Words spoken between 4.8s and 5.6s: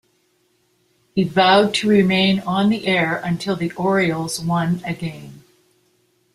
a game.